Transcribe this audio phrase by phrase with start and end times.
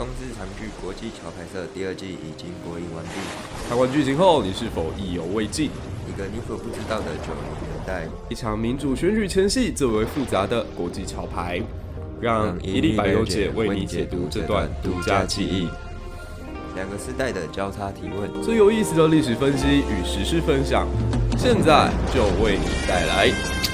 [0.00, 3.20] 公视长剧《国际桥牌社》第二季已经播映完毕。
[3.68, 5.66] 看完剧情后，你是否意犹未尽？
[6.08, 11.60] 一个你所不知道的九零年代，一场民主选举前夕最为复杂的国际桥牌，
[12.18, 15.68] 让一历百忧解为你解读这段独家记忆。
[16.74, 20.88] 两个时代的交叉提问，最有意思的历史分析与时事分享，
[21.36, 23.69] 现在就为你带来。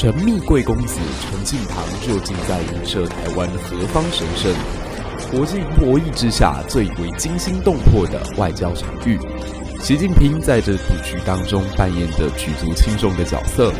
[0.00, 4.54] 神秘贵公子陈进堂究竟在影射台湾何方神圣？
[5.28, 9.18] 国际博弈之下最为惊心动魄的外交场域。
[9.80, 13.72] 习近平在这部剧当中扮演着举足轻重的角色，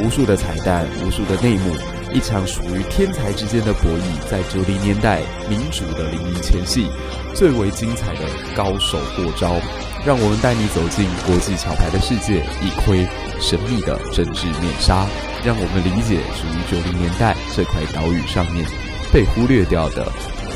[0.00, 1.74] 无数的彩蛋，无数的内幕，
[2.10, 6.86] 一场属于天才之间的博弈，在九零年代民主的黎明前夕，
[7.34, 8.20] 最为精彩的
[8.56, 9.54] 高手过招，
[10.06, 13.06] 让我们带你走进国际桥牌的世界，一窥
[13.38, 15.06] 神秘的政治面纱。
[15.46, 18.66] 让我们理解属于九零年代这块岛屿上面
[19.12, 20.10] 被忽略掉的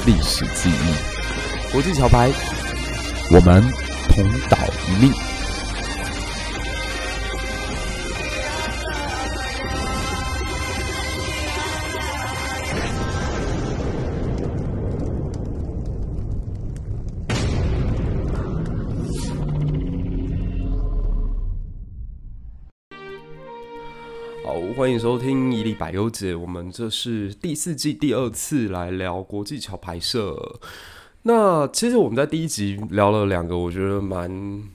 [0.04, 1.70] 历史记忆。
[1.70, 2.28] 国际桥牌，
[3.30, 3.62] 我们
[4.08, 5.29] 同岛一命。
[24.90, 30.58] 欢迎收听一粒百忧解，我们这是第四季第二次来聊国际桥牌社。
[31.22, 34.28] 那其实我们在第一集聊了两个我觉得蛮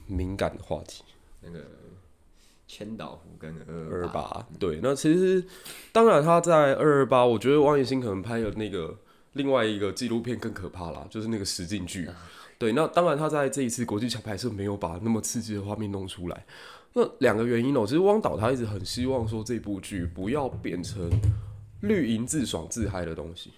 [0.07, 1.03] 敏感的话题，
[1.41, 1.59] 那个
[2.65, 4.47] 千岛湖跟二二八。
[4.57, 5.43] 对，那其实
[5.91, 8.97] 当然他在二二八，我觉得汪艺兴可能拍的那个
[9.33, 12.09] 另外一个纪录片更可怕啦，就是那个实境剧。
[12.57, 16.45] 对，那当然他在这一次国际桥牌社没有把那么刺激的画面弄出来。
[16.97, 21.11] 那两个原因哦，其实汪导他一直很希望说这部剧不要变成
[21.81, 23.51] 绿营自爽自嗨的东西，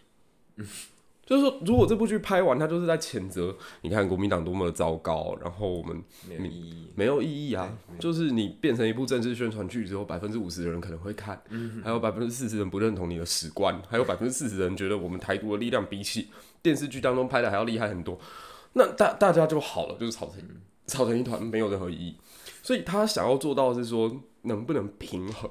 [0.56, 0.68] 嗯，
[1.24, 16.30] 就是说如果这部剧拍完，他就是在谴责你看国民党多么的糟糕，然后我们没有意义，没有意义啊，就是你变成一部政治宣传剧之后，百分之五十的人可能会看，嗯，还有百分之四十人不认同你的史观，还有百分之四十人觉得我们台独的力量比起
[16.64, 18.20] 电视剧当中拍的还要厉害很多，
[18.74, 20.42] 那大大家就好了，就是吵成
[20.88, 22.16] 吵成一团，没有任何意义。
[22.68, 25.50] 所以他想要做到的是说，能不能平衡，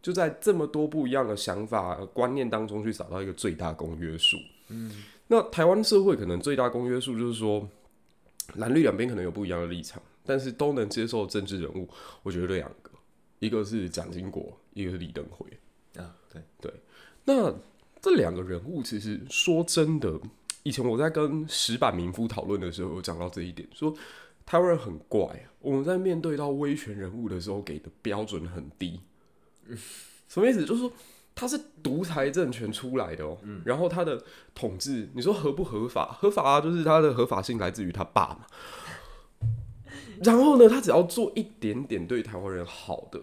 [0.00, 4.36] 就在这么多不一样的想法观念当中去找到一个最大公约数。
[4.68, 7.68] 嗯，那台湾社会可能最大公约数就是说，
[8.54, 11.88] 蓝绿两边可能有不一样的立场，但是都能接受政治人物。
[12.22, 12.92] 我觉得两个，
[13.40, 15.44] 一个是蒋经国，一个是李登辉。
[16.00, 16.72] 啊，对对。
[17.24, 17.52] 那
[18.00, 20.16] 这两个人物其实说真的，
[20.62, 23.92] 以前我在跟石板民夫讨论的时候，有讲到这一点，说。
[24.46, 29.00] 台湾人很怪，我们在面对到威权人物的时候，给的标准很低。
[30.28, 30.64] 什么意思？
[30.64, 30.92] 就是说
[31.34, 34.22] 他是独裁政权出来的哦，然后他的
[34.54, 36.16] 统治，你说合不合法？
[36.18, 38.46] 合法啊，就是他的合法性来自于他爸嘛。
[40.24, 43.20] 然后呢，他只要做一点点对台湾人好的，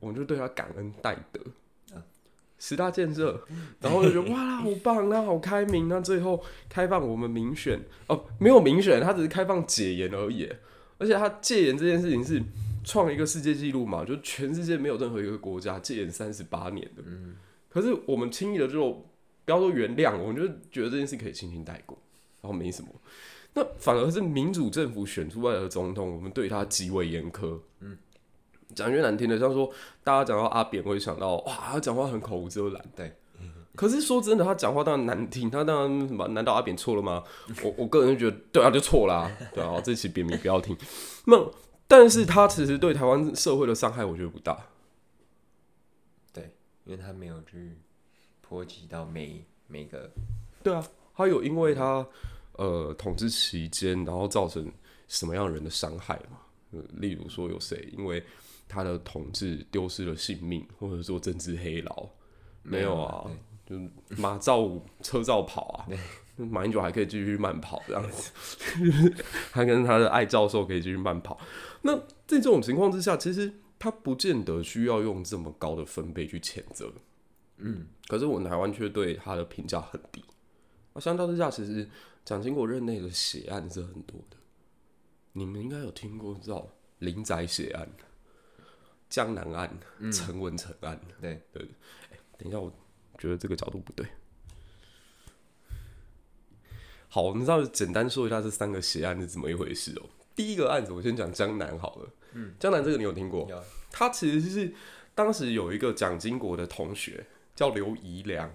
[0.00, 1.40] 我们就对他感恩戴德。
[2.64, 3.42] 十大建设，
[3.80, 10.48] 然后就觉得哇，好棒，那好开明，那最后开放我们民选哦，没有民选，他只是开放解严而已。
[10.96, 12.40] 而且他戒严这件事情是
[12.84, 17.02] 创一个世界纪录嘛，就全世界没有任何一个国家戒严三十八年的。
[17.04, 17.34] 嗯，
[17.68, 18.92] 可是我们轻易的就
[19.44, 21.98] 不要说原谅，我们就觉得这件事可以轻轻带过，
[22.40, 22.88] 然后没什么。
[23.54, 27.58] 那反而是民主政府选出来的总统，我们对他极为严苛。
[27.80, 27.98] 嗯。
[28.74, 29.70] 讲句难听的，像说
[30.02, 32.84] 大家讲到阿扁，会想到哇，他讲话很口无遮拦。
[32.96, 33.14] 对，
[33.74, 36.28] 可是说真的，他讲话当然难听，他当然什么？
[36.28, 37.24] 难道阿扁错了吗？
[37.62, 39.30] 我我个人觉得，对啊，就错啦。
[39.54, 40.76] 对啊，这期扁民不要听。
[41.26, 41.50] 那
[41.88, 44.66] 但是他其实对台湾社会的伤害，我觉得不大。
[46.32, 46.54] 对，
[46.84, 47.78] 因为他没有去
[48.40, 50.10] 波及到每每个。
[50.62, 52.06] 对啊，他有因为他
[52.52, 54.70] 呃统治期间，然后造成
[55.08, 56.38] 什么样人的伤害嘛？
[56.98, 58.22] 例如说有谁因为。
[58.72, 62.08] 他的统治丢失了性命，或者说政治黑牢，
[62.62, 63.30] 没有啊？
[63.66, 63.76] 就
[64.16, 65.86] 马照舞，车照跑啊。
[66.36, 68.32] 马英九还可以继续慢跑这样子，
[69.52, 71.38] 他跟他的爱教授可以继续慢跑。
[71.82, 71.94] 那
[72.26, 76.90] 在这种情况之下，其实他不见得需要用这么高的分贝去谴责。
[77.58, 80.24] 嗯，可是我们台湾却对他的评价很低。
[80.94, 81.88] 那相较之下，其实
[82.24, 84.36] 蒋经国任内的血案是很多的。
[85.34, 86.66] 你们应该有听过叫
[86.98, 87.88] 林宅血案。
[89.12, 89.70] 江南案、
[90.10, 91.62] 陈文成案，对对、
[92.12, 92.72] 欸，等一下，我
[93.18, 94.06] 觉得这个角度不对。
[97.10, 100.08] 好，我们稍微简单说一下这三个血案是怎么一回事哦。
[100.34, 102.08] 第一个案子，我先讲江南好了。
[102.32, 103.46] 嗯，江南这个你有听过？
[103.50, 103.62] 有。
[103.90, 104.72] 他其实是
[105.14, 108.50] 当时有一个蒋经国的同学叫刘宜良，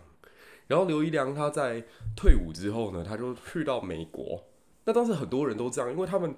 [0.66, 4.44] 然后刘宜良他在退伍之后呢，他就去到美国。
[4.88, 6.34] 那当时很多人都这样，因为他们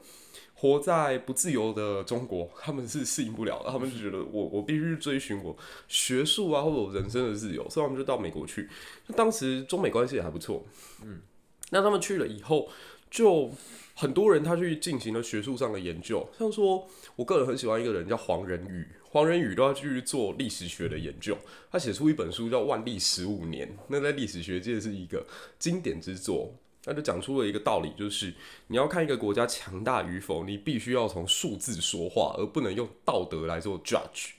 [0.55, 5.55] 活在不自由的中国，他们是适应不了的，他们就觉得我我必须追寻我
[5.87, 8.67] 学术啊或者我人生的自由，所以他们就到美国去。
[9.05, 10.65] 那当时中美关系也还不错，
[11.03, 11.21] 嗯，
[11.69, 12.67] 那他们去了以后，
[13.11, 13.51] 就
[13.93, 21.37] 很多人他去进行了学术上的研究，像说我个人很喜欢一个人叫黄仁宇，黄仁宇都要去做历史学的研究，
[21.71, 25.23] 他写出一本书叫《万历十五年》，那在历史学界是一个
[25.59, 26.51] 经典之作。
[26.83, 28.33] 他就讲出了一个道理，就是
[28.67, 34.31] 你要看一个国家强大与否，你必须要从数字说话，而不能用道德来做 judge。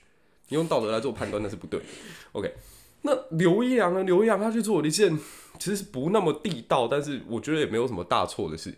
[0.49, 1.85] 你用道德来做判断那是不对的。
[2.33, 2.53] OK，
[3.03, 4.03] 那刘一良呢？
[4.03, 5.17] 刘一良他去做了一件
[5.59, 8.73] 其实是不那么地道，但是我觉得也没有什么大错的事。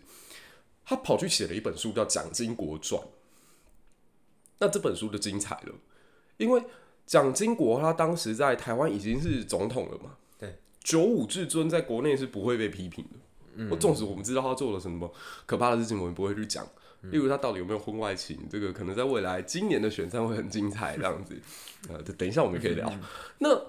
[0.84, 3.00] 他跑去写了一本书叫《蒋经国传》。
[4.58, 5.74] 那这本书就精彩了，
[6.36, 6.62] 因为
[7.06, 10.16] 蒋经国他当时在台湾已经是总统了嘛。
[10.38, 13.18] 对，九五至尊在国内是不会被批评的。
[13.70, 15.12] 我纵使我们知道他做了什么
[15.46, 16.66] 可怕的事情，我们不会去讲。
[17.10, 21.38] 例如他到底有没有婚外情，这个可能在未来今年的选战会很精彩，这样子。
[21.90, 22.90] 呃，等一下我们可以聊。
[23.40, 23.60] 那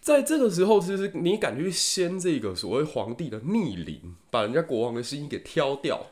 [0.00, 6.04] 在这个时候，其实你敢去掀这个所谓皇帝的逆鳞，把人家国王的心给挑掉，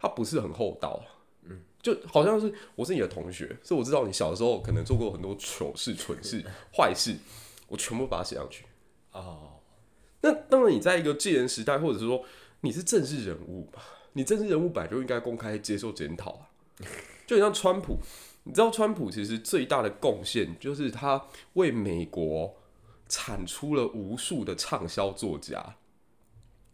[0.00, 1.00] 他不是很厚道。
[1.44, 6.44] 嗯，就好像是我是你的同学，所以我知道你小时候可能做过很多糗事、蠢事、
[6.76, 7.14] 坏事，
[7.68, 8.64] 我全部把它写上去。
[9.12, 9.59] 哦。
[10.22, 12.24] 那当然，你在一个戒严时代，或者是说
[12.60, 13.82] 你是政治人物吧，
[14.12, 16.42] 你政治人物本来就应该公开接受检讨啊。
[17.26, 17.98] 就像川普，
[18.44, 21.24] 你知道川普其实最大的贡献就是他
[21.54, 22.54] 为美国
[23.08, 25.76] 产出了无数的畅销作家。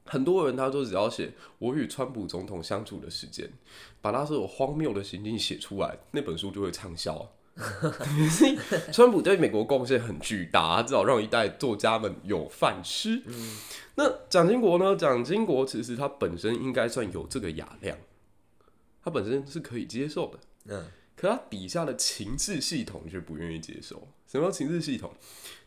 [0.07, 3.51] 很多人他都只要写我与川普总统相处的时间，
[4.01, 7.29] 把他所有荒谬的行径写出来，那本书就会畅销。
[8.93, 13.23] 川普对美国贡献很巨大，至少让一代作家们有饭吃。
[13.25, 13.57] 嗯、
[13.95, 14.95] 那蒋经国呢？
[14.95, 17.97] 蒋经国其实他本身应该算有这个雅量，
[19.03, 20.39] 他本身是可以接受的。
[20.67, 20.85] 嗯，
[21.17, 24.07] 可他底下的情治系统却不愿意接受。
[24.27, 25.15] 什么叫情治系统？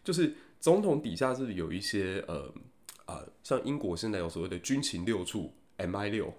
[0.03, 2.53] 就是总统底下是有一些呃
[3.05, 6.31] 啊、呃，像英国现在有所谓的军情六处 MI 六，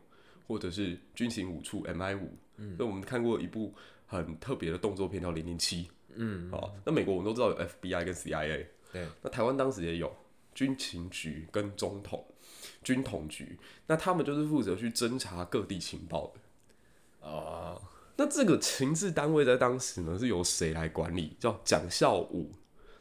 [0.46, 2.36] 或者是军情五处 MI 五。
[2.58, 3.74] 嗯，那我们看过一部。
[4.10, 5.84] 很特别的动作片叫《零零七》，
[6.14, 10.12] 嗯，好，那美国我们都知道有 FBI 跟 CIA，对，那台湾当时也有
[10.52, 12.26] 军情局跟总统
[12.82, 17.28] 军统局，那他们就是负责去侦查各地情报的。
[17.28, 17.80] 哦，
[18.16, 21.36] 那这个情治单位在当时呢是由谁来管理？
[21.38, 22.50] 叫蒋孝武。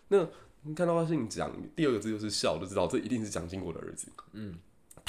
[0.10, 0.28] 那
[0.62, 4.08] 你看到他姓蒋，第二个字就是孝，就知道这一定是蒋经国的儿子。
[4.34, 4.60] 嗯。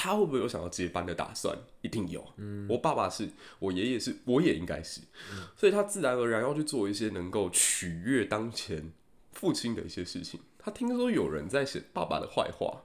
[0.03, 1.55] 他会不会有想要接班的打算？
[1.81, 2.25] 一定有。
[2.37, 4.99] 嗯，我爸爸是，我爷爷是，我也应该是。
[5.31, 8.91] 嗯，所以他自然而然要去做一些能够取悦当前
[9.31, 10.39] 父亲的一些事情。
[10.57, 12.81] 他听说有人在写爸爸的坏话，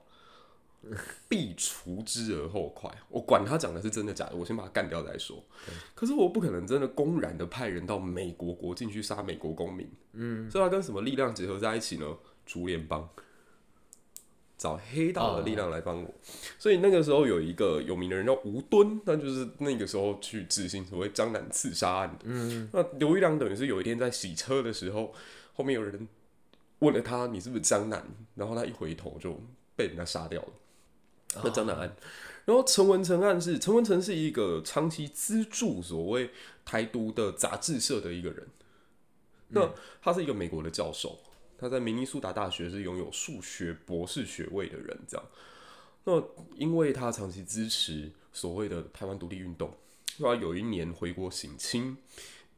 [1.27, 2.95] 必除之而后快。
[3.09, 5.43] 我管他讲的是真的假的，我先把他干掉再说。
[5.95, 9.91] 可是我不可能真的公然的派人到美国国境去杀美国公民。
[10.12, 12.07] 嗯，所以他跟什么力量结合在一起呢？
[12.45, 13.09] 竹联帮。
[14.58, 16.14] 找黑道的力量来帮我，oh.
[16.58, 22.25] 所以那个时候有一个有名的人叫吴敦，那就是那个时候去执行所谓江南刺杀案的。
[22.25, 25.12] 嗯，那刘一良等于是有一天在洗车的时候，
[25.54, 26.09] 后面有人
[26.78, 28.02] 问了他：“你是不是江南？”
[28.35, 29.38] 然后他一回头就
[29.76, 30.49] 被人家杀掉了。
[31.42, 31.95] 那江南案，
[32.47, 36.31] 然后陈文成案是陈文成是一个长期资助所谓
[36.64, 38.47] 台独的杂志社的一个人，
[39.49, 41.19] 那他是一个美国的教授。
[41.59, 45.27] 他在明尼苏达大学是拥有数学博士学位的人，这样。
[46.05, 46.23] 那
[46.55, 49.75] 因为他长期支持所谓的台湾独立运动，
[50.19, 51.97] 他有一年回国省亲，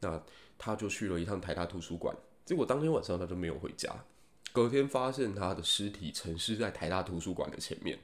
[0.01, 0.21] 那
[0.57, 2.15] 他就去了一趟台大图书馆，
[2.45, 4.05] 结果当天晚上他就没有回家，
[4.51, 7.97] 隔天发现他的尸体沉尸在台大图书馆的前面。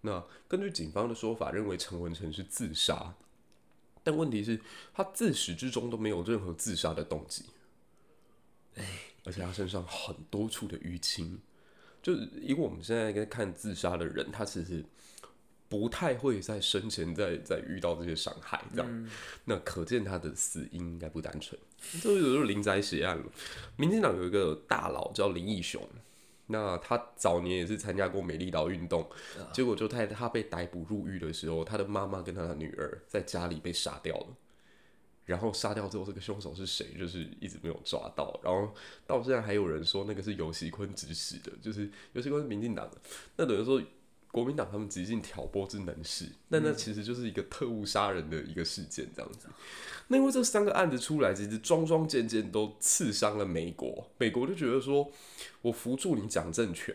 [0.00, 3.14] 那根据警方的说法，认为陈文成是自杀，
[4.02, 4.60] 但问题是，
[4.92, 7.44] 他自始至终都没有任何自杀的动机。
[9.26, 11.38] 而且他身上很多处的淤青，
[12.00, 14.84] 就是因为我们现在在看自杀的人，他其实
[15.68, 19.10] 不太会在生前再再遇到这些伤害，这样，嗯、
[19.44, 21.60] 那可见他的死因应该不单纯。
[22.00, 23.24] 这就有林宅血案了。
[23.76, 25.82] 民进党有一个大佬叫林义雄，
[26.46, 29.10] 那他早年也是参加过美丽岛运动，
[29.52, 34.26] 结果就在他被逮捕入狱的时候，他的妈妈跟他的女儿在家里被杀掉了。
[35.26, 36.94] 然后杀掉之后，这个凶手是谁？
[36.98, 38.40] 就是一直没有抓到。
[38.42, 38.72] 然后
[39.06, 42.96] 到现在还有人说那个是游锡坤指使的，就是游锡坤是民进党的。
[43.36, 43.82] 那等于说，
[44.30, 49.48] 国民党他们极尽挑拨之能事，但那其实就是一个特务杀人的一个事件这样子。
[50.08, 55.10] 那因为这三个案子出来，其实桩桩件件都刺伤了美国，美国就觉得说，
[55.62, 56.94] 我扶助你蒋政权，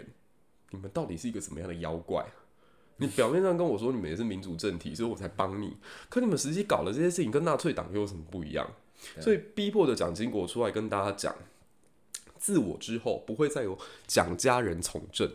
[0.69, 2.25] 你们到底是一个什么样的妖怪？
[3.01, 5.75] 你表面上跟我说你们也是民主政体，所以我才帮你，
[6.07, 8.65] 可你们实际搞的这些事情跟纳粹党又有什么不一样？
[9.19, 11.35] 所以逼迫着蒋经国出来跟大家讲，
[12.37, 13.77] 自我之后不会再有
[14.07, 15.29] 蒋家人从政。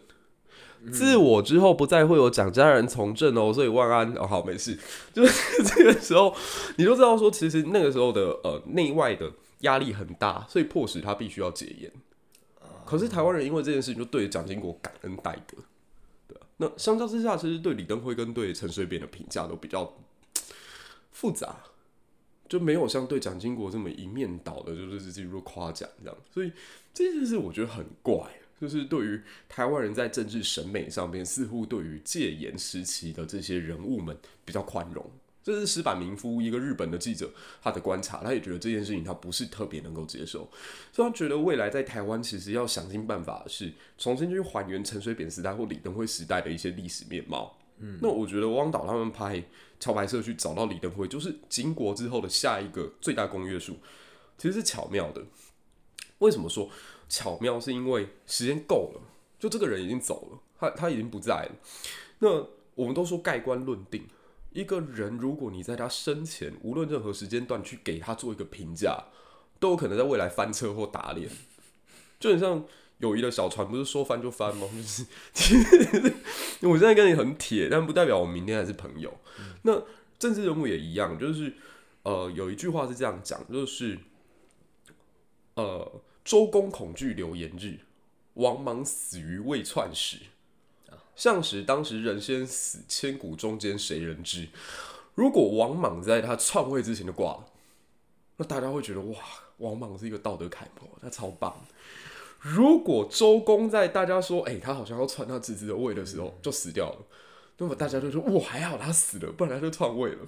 [0.92, 4.78] 自我之后不再会有蒋家人从政哦，所以万安哦，好没事，
[5.12, 6.32] 就是 这个时候，
[6.76, 11.90] 你就知道说，其实那个时候的呃内外的压力很大，所以迫使他必须要戒烟。
[12.84, 15.64] 可是台湾人因为这件事情就对蒋经国感恩戴德，对，
[16.58, 19.96] 那相较之下，其实对李登辉跟对陈水扁的评价都比较
[21.12, 21.56] 复杂，
[22.48, 26.52] 就没有像对蒋经国这么一面倒的，就是进入夸奖这样，所以
[26.94, 28.16] 这件事我觉得很怪。
[28.58, 29.20] 就是对于
[29.50, 35.04] 台湾人在政治审美上面，似乎对于戒严时期的这些人物们比较宽容。
[35.46, 37.30] 这是石板明夫一个日本的记者
[37.62, 40.50] 他的观察，他也觉得这件事情他不是特别能够接受，
[40.92, 47.56] 所以他觉得未来在台湾其实要想尽办法是重新去还原陈水扁时代或李登辉时代的一些历史面貌。
[47.78, 49.40] 嗯，那我觉得汪导他们拍
[49.78, 53.76] 桥牌社去找到李登辉，就是经国之后的下一个最大公约数，
[54.36, 55.22] 其实是巧妙的。
[56.18, 56.68] 为什么说？
[57.08, 59.00] 巧妙是因为时间够了，
[59.38, 61.52] 就这个人已经走了，他他已经不在了。
[62.18, 64.04] 那我们都说盖棺论定，
[64.56, 69.04] 一个人如果你在他生前，无论任何时间段去给他做一个评价，
[69.60, 71.28] 都有可能在未来翻车或打脸。
[72.18, 72.64] 就很像
[72.98, 74.66] 友谊的小船，不是说翻就翻吗？
[74.74, 75.04] 就是，
[76.62, 79.12] 我现在跟你很铁，但不代表我明天还是朋友。
[79.62, 79.82] 那
[80.18, 81.52] 政治人物也一样，就是
[82.04, 83.98] 呃，有一句话是这样讲，就是
[85.54, 86.00] 呃。
[86.24, 87.78] 周公恐惧流言日，
[88.34, 90.16] 王莽死于未篡时。
[91.16, 94.48] 项使当时人先死，千古中间谁人知？
[95.14, 97.46] 如果王莽在他篡位之前就挂了，
[98.36, 99.18] 那大家会觉得哇，
[99.56, 101.56] 王莽是一个道德楷模，他超棒。
[102.38, 106.98] 如果周公在大家说，哎、欸，他好像要篡他侄子的位的时候就死掉了，
[107.56, 110.18] 那么大家就说，哇，还好他死了，不然他就篡位了。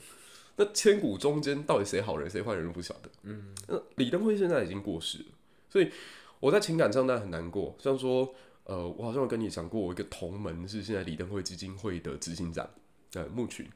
[0.57, 3.11] 那千古中间到底谁好人谁坏人都不晓得。
[3.23, 5.25] 嗯，那李登辉现在已经过世了。
[5.71, 5.93] 所以
[6.41, 8.35] 我在情感上当然很难过，像说，
[8.69, 12.69] 呃，我好像有跟你讲过，我一个同门是现在李登辉基金会的执行长，
[13.15, 13.67] 呃，木群，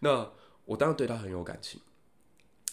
[0.00, 0.28] 那
[0.64, 1.80] 我当然对他很有感情。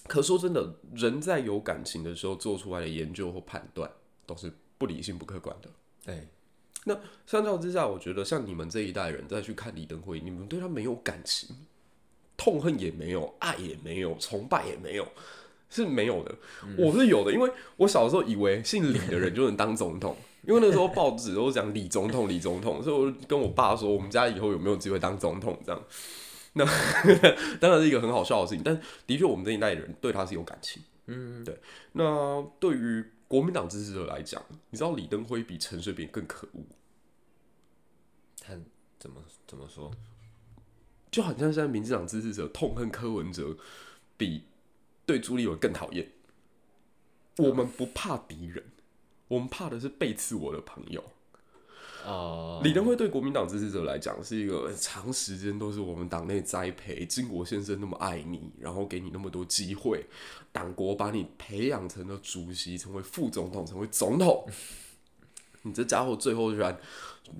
[0.07, 3.87] 可说真的，人在有感情的时候做出来的研究或判断
[4.25, 5.69] 都是不理性、不客观的。
[6.03, 6.27] 对，
[6.85, 11.55] 那相较之下，我觉得像你们这一代人再去看李登辉，你们对他没有感情，
[12.35, 15.07] 痛恨也没有，爱也没有，崇拜也没有。
[15.69, 16.33] 是没有的，
[16.77, 20.15] 我是有的，因为我小时候以为姓李的人就能当总统，
[20.47, 25.83] 因为那时候报纸都讲李总统，李总统，所以我就跟我爸说，我们家以后有没有机会当总统这样。
[26.53, 26.65] 那
[27.59, 30.81] 当然是一个很好笑的事情，但的确我们这一代人对他是有感情。
[31.07, 31.59] 嗯，对。
[31.91, 36.61] 那对于国民党支持者来讲，你知道李登辉比陈水扁更可恶？
[38.39, 38.53] 他
[38.97, 39.91] 怎么怎么说？
[41.11, 43.57] 就好像现在民进党支持者痛恨柯文哲，
[44.17, 44.43] 比。
[45.05, 46.05] 对朱立伦更讨厌。
[47.37, 48.61] 我们不怕敌人，
[49.27, 51.03] 我们怕的是背刺我的朋友。
[52.05, 60.05] Uh、李登辉对国民党支持者来讲是一个长时间都是我们党内栽培，经国先生那么爱你，然后给你那么多机会，
[60.53, 64.47] 党国把你培养成了主席，成为副总统，成为总统。
[65.63, 66.79] 你这家伙最后居然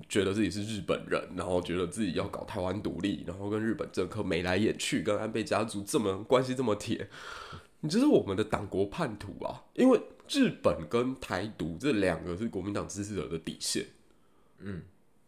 [0.06, 7.08] 觉得自己是日本人，然后觉得自己要搞台湾独立，然后跟日本政客眉来眼去，跟安倍家族这么关系这么铁，
[7.80, 9.64] 你这是我们的党国叛徒啊！
[9.72, 9.98] 因为
[10.28, 13.86] 日本跟台独这两个是国民党支持者的底线。
[14.58, 14.82] 嗯，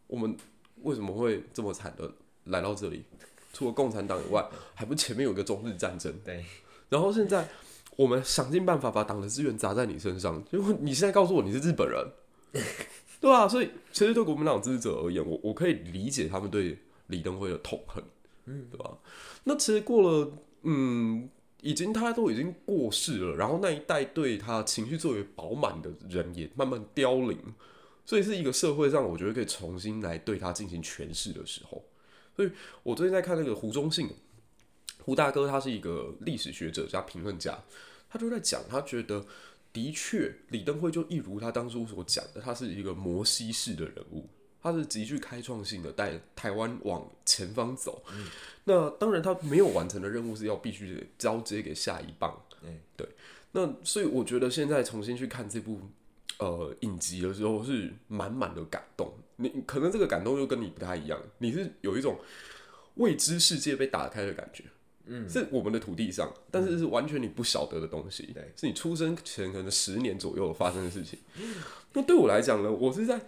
[0.07, 0.37] 我们
[0.83, 2.12] 为什么会这么惨的
[2.45, 3.04] 来到这里？
[3.52, 6.12] 除了共产党以外，还不前面有个中日战争？
[6.25, 6.45] 对。
[6.88, 7.49] 然后现在
[7.97, 12.07] 我们想尽办法把党的资源砸在你身上，因为你现在告诉我你是日本人。
[13.21, 16.78] 对啊，所以其实对国民党支持者而言，我我可以理解他们对
[17.09, 18.02] 李登辉的痛恨，
[18.47, 18.97] 嗯，对吧？
[19.45, 21.28] 那其实过了，嗯，
[21.62, 27.38] 已经他都已经过世了，然后那一代对他情绪最为饱满的人也慢慢凋零，
[28.04, 31.84] 所以是一个社会上我觉得可以重新来对他进行诠释的时候。
[32.36, 32.50] 所以
[32.82, 34.08] 我最近在看那个胡忠信，
[35.02, 37.62] 胡大哥，他是一个历史学者加评论家，
[38.08, 39.24] 他就在讲，他觉得。
[39.72, 44.28] 的确，李登辉就一如他当初所讲的，他是一个摩西式的人物，
[44.62, 48.02] 他是极具开创性的，带台湾往前方走。
[48.12, 48.26] 嗯、
[48.64, 52.40] 那当然，他没有完成的任务是要必须交接给下一棒。
[52.62, 53.08] 嗯、对。
[53.52, 55.80] 那所以我觉得现在重新去看这部
[56.38, 59.12] 呃影集的时候，是满满的感动。
[59.36, 62.18] 你可能这个感动又跟你不太一样，你是有一种
[62.96, 64.64] 未知世界被打开的感觉。
[65.06, 68.30] 嗯，是我们的土地上，但是是完全你不晓得的东西。
[68.32, 71.18] 对，是你出生前可能十年左右发生的事情。
[71.94, 73.20] 那对我来讲呢，我是在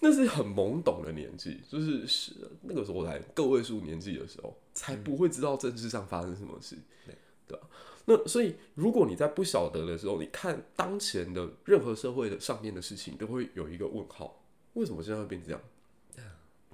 [0.00, 6.76] 那是很懵懂的年纪，就是是那个时候才个位数年纪的时候，才不会知道政治上发生什么事。
[7.06, 7.14] 对，
[7.48, 7.66] 对吧？
[8.04, 14.42] 那所以，如果你在不晓得的时候，你看当前的任何社会的上面的事情，都会有一个问号：
[14.74, 15.60] 为什么现在会变这样？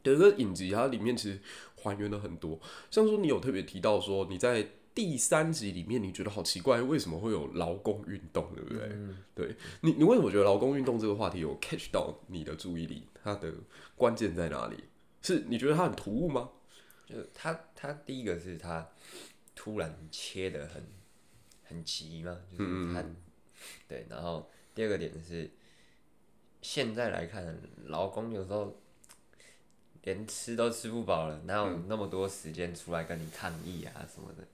[0.05, 1.39] 有一个影集，它里面其实
[1.77, 2.59] 还原了很多。
[2.91, 8.89] 像说你有特别提到说，你在第三集里面，你觉得好奇怪，为什么会有劳工运动，对不对？
[8.93, 13.07] 嗯、对你，你为什么觉得劳工运动这个话题有 catch 到你的注意力？
[13.23, 13.53] 它的
[13.97, 14.85] 关键在哪里？
[15.23, 16.51] 是你觉得它很突兀吗？
[17.07, 18.89] 就它，它第一个是它
[19.55, 20.83] 突然切的很
[21.65, 23.17] 很急嘛，就是它，嗯、
[23.89, 24.07] 对。
[24.09, 25.51] 然后第二个点是，
[26.61, 27.57] 现在来看，
[27.87, 28.77] 劳工有时候。
[30.05, 34.45] 连吃都吃不饱了，哪有那么多时间出来跟你抗议啊什么的？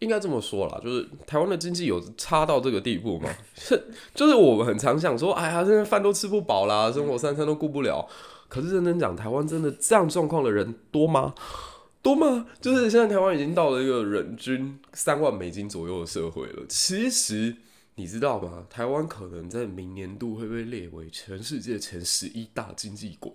[0.00, 3.30] 应该这么说啦，就是台湾的经济有差到这个地步吗？
[3.54, 3.82] 是，
[4.14, 8.06] 就是我们很常想说，哎呀，现在饭都吃不饱啦，生活三餐都顾不了。
[8.48, 11.34] 可是认真讲，台湾真的这样状况的人多吗？
[12.02, 12.46] 多吗？
[12.60, 16.62] 就是现在台湾已经到了一个人均三万美金左右的社会了。
[16.68, 17.56] 其实
[17.96, 18.64] 你知道吗？
[18.70, 23.32] 台湾可能在明年度会被列为全世界前十一大经济国。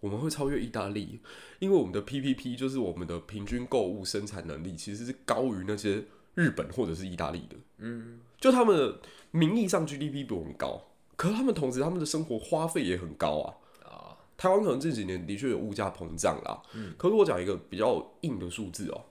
[0.00, 1.18] 我们会超越意大利，
[1.58, 7.56] 因为我们的 PPP 就是我们的平均购物生产能力，其实是高于那些日本或者是意大利的。
[7.78, 9.00] 嗯，就他们的
[9.30, 10.80] 名义上 GDP 比我们高，
[11.16, 13.46] 可是他们同时他们的生活花费也很高啊。
[13.84, 16.62] 啊，台湾可能这几年的确有物价膨胀啦。
[16.74, 19.04] 嗯，可是我讲一个比较硬的数字哦，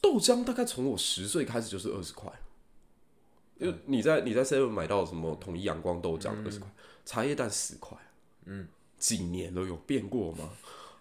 [0.00, 2.32] 豆浆大概从我十岁开始就是二十块，
[3.58, 6.68] 因为你在你在 Seven 买到什么统一阳光豆浆二十块，
[7.04, 7.96] 茶叶蛋十块。
[8.46, 8.66] 嗯。
[8.96, 10.48] 几年了，有变过吗？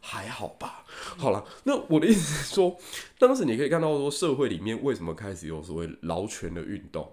[0.05, 0.85] 还好吧。
[1.17, 2.77] 好了，那我的意思是说，
[3.17, 7.09] 当时你可以看到说，社会里面为什么开始有所谓劳权的运动？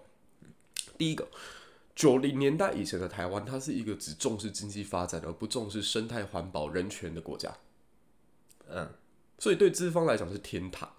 [0.99, 1.29] 第一个，
[1.95, 7.57] 九零年代以前的台湾，它是一个只重视经济发展而不重视生态环保、人权的国家。
[8.69, 8.91] 嗯，
[9.39, 10.91] 所以对资方来讲是天堂，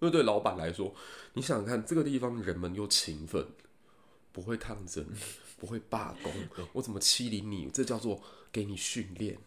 [0.00, 0.94] 因为对老板来说，
[1.32, 3.46] 你想想看，这个地方人们又勤奋，
[4.30, 5.04] 不会抗争，
[5.58, 6.32] 不会罢工，
[6.74, 7.68] 我怎么欺凌你？
[7.72, 8.22] 这叫做。
[8.52, 9.38] 给你训练，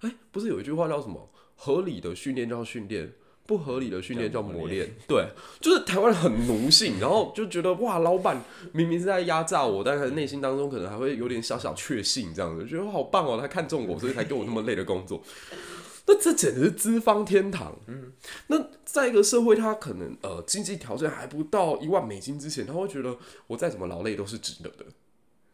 [0.00, 1.30] 哎、欸，不是有一句话叫什么？
[1.56, 3.12] 合理的训练叫训练，
[3.46, 4.90] 不合理的训练叫磨练。
[5.06, 5.26] 对，
[5.60, 15.22] 就是台湾人很奴性，然后就觉得哇，老板明明是在压榨我，但是内心当中可能还会有点小小确幸，这样子觉得好棒哦，他看中我，所以才给我那么累的工作。
[16.06, 17.78] 那这简直是资方天堂。
[17.86, 18.12] 嗯，
[18.48, 24.84] 那在一个社会，他可能呃经济条件还不到一万美金之前，他会觉得我再怎么劳累都是值得的。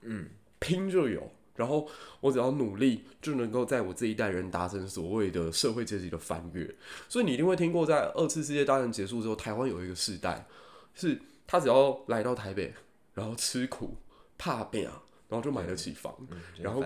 [0.02, 0.26] 嗯，
[0.58, 1.30] 拼就有。
[1.60, 1.86] 然后
[2.20, 6.74] 我只要努力，就能够在我这一代人达成所谓的社会阶级的翻越。
[7.06, 10.46] 所以你一定会听过，在二次世界大战结束之后，台湾有一个世代，
[10.94, 12.72] 是他只要来到台北，
[13.12, 13.94] 然后吃苦、
[14.38, 14.84] 怕病，
[15.28, 16.80] 然后就买得起房，嗯、然后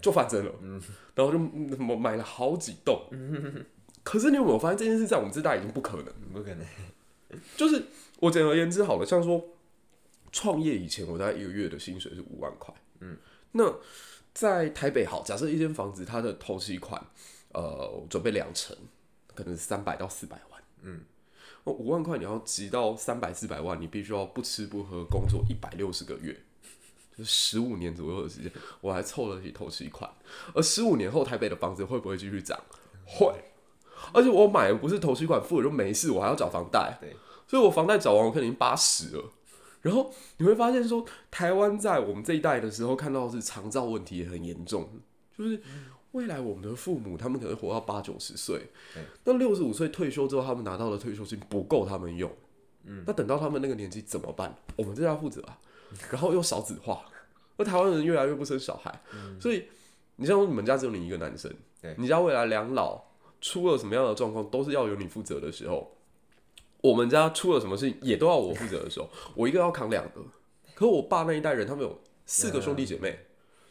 [0.00, 0.80] 就翻身了，嗯、
[1.16, 1.38] 然后就
[1.96, 3.08] 买了好几栋。
[3.10, 3.66] 嗯、
[4.04, 6.14] 可是你有没有发现这件事在我们这代已经不可能？
[6.32, 6.64] 不可能。
[7.56, 7.82] 就是
[8.20, 9.44] 我简而言之，好了，像说
[10.30, 12.72] 创业以前，我大概一个月的薪水是五万块。
[13.00, 13.16] 嗯，
[13.50, 13.74] 那。
[14.32, 17.04] 在台北好，假设一间房子它的头期款，
[17.52, 18.76] 呃，准备两成，
[19.34, 20.62] 可能是三百到四百万。
[20.82, 21.00] 嗯，
[21.64, 26.40] 五万块你要集到三百四百万，你必须要不吃不喝工作一百六十个月，
[27.18, 30.10] 就十五年左右的时间，我还凑得起头期款。
[30.54, 32.58] 而十五年后台北的房子会不会继续涨？
[33.04, 33.34] 会，
[34.14, 36.96] 而且我买的不是头期款付了就没事，我还要找房贷。
[37.00, 37.14] 对，
[37.46, 39.30] 所以我房贷找完，我可能已经八十了。
[39.82, 44.88] 然后你会发现说，台湾在我们这一代的时候看到的是长照问题也很严重，
[45.36, 45.60] 就是
[46.12, 48.66] 未来我们的父母他们可能活到八九十岁，
[49.24, 52.30] 那六十五岁退休之后，他们拿到的退休金不够他们用，
[52.84, 54.54] 嗯，那等到他们那个年纪怎么办？
[54.76, 55.58] 我们这要负责啊，
[56.10, 57.06] 然后又少子化，
[57.56, 59.00] 那台湾人越来越不生小孩，
[59.40, 59.64] 所以
[60.16, 61.50] 你像你们家只有你一个男生，
[61.96, 63.02] 你家未来两老
[63.40, 65.96] 出了什么样的状况，都是要由你负责的时候。
[66.82, 70.22] 我们家出了什么事情，也都要我负责的时候， 我一个要扛两个。
[70.74, 73.18] 可是我爸那一代人，他们有四个兄弟姐妹，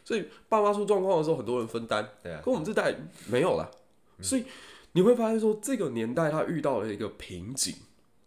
[0.04, 2.08] 所以爸妈出状况的时候，很多人分担。
[2.22, 2.40] 对啊。
[2.44, 2.94] 可我们这代
[3.26, 3.70] 没有了，
[4.20, 4.44] 所以
[4.92, 7.74] 你会发现说，这个年代他遇到了一个瓶颈。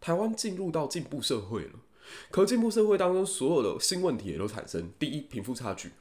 [0.02, 1.72] 台湾进入到进步社会了，
[2.30, 4.92] 可进步社会当中，所有的新问题也都产生。
[5.00, 5.92] 第一，贫富差距。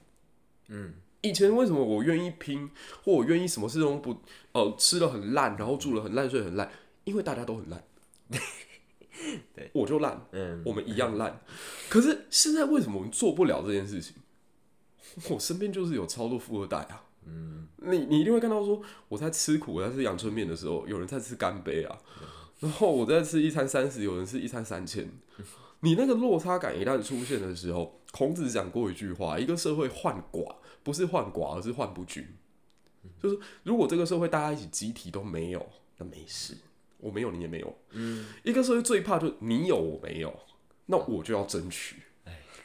[0.67, 0.95] 嗯。
[1.21, 2.69] 以前为什么我愿意拼，
[3.05, 4.17] 或我愿意什么事都不
[4.51, 6.69] 呃吃的很烂，然后住的很烂，睡很烂？
[7.05, 7.85] 因为大家都很烂。
[9.55, 11.41] 对，我就烂，嗯，我们一样烂。
[11.89, 14.17] 可是现在为什么我们做不了这件事情？
[15.31, 21.99] 我身边就是有超多富二代啊，嗯，你你一定会看到说，我在吃苦，我在吃阳春面的时候，有人在吃干杯啊，
[22.61, 25.11] 然后我在吃一餐三十，有人吃一餐三千。
[25.81, 32.27] 你那个落差感一旦出现的时候，孔子讲过一句话：一个社会患寡，不是患寡，而是患不均。
[33.21, 36.57] 就是如果这个社会大家一起集体都没有，那没事，
[37.03, 37.79] 我没有你也没有。
[37.91, 40.35] 嗯，一个社会最怕就是你有我没有，
[40.87, 41.97] 那我就要争取。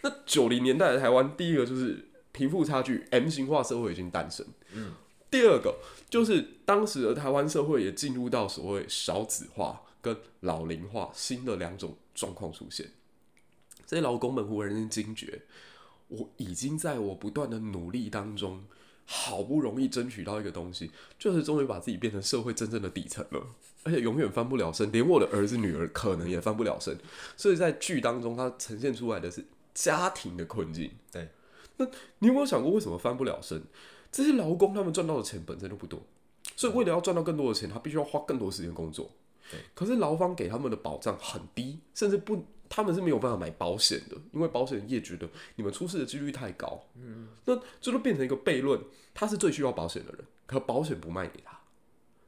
[0.01, 4.45] 那九零年代的台湾，第一个就是贫富差距 M 型化社会已经诞生。
[4.73, 4.93] 嗯，
[5.31, 12.91] 第二个就是当时的台湾社会也进入到所谓少子化跟老龄化新的两种状况出现。
[13.87, 15.41] 这些劳工们忽然间惊觉，
[16.09, 18.65] 我已经在我不断的努力当中，
[19.09, 23.41] 好不容易争取到一个东西，就是终于把自己变成社会真正的底层了，
[23.83, 26.97] 而且永远翻不了身，连我的儿子女儿可能也翻不了身。
[27.37, 30.91] 所以在剧当中，它呈现出来的是家庭的困境。
[31.09, 31.29] 对，
[31.77, 31.85] 那
[32.19, 33.63] 你有没有想过，为什么翻不了身？
[34.11, 36.01] 这些劳工他们赚到的钱本身就不多，
[36.57, 39.09] 所以为了要赚到更多的钱，他必须要花更多时间工作。
[39.49, 42.45] 对，可是劳方给他们的保障很低，甚至不。
[42.69, 46.83] 他们是没有办法买保险的，因为保险业觉得你们出事的几率太高。
[46.95, 48.81] 嗯，那这就变成一个悖论。
[49.13, 51.59] 他是最需要保险的人，可保险不卖给他，